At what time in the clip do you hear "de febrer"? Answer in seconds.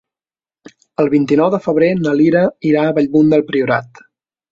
1.55-1.89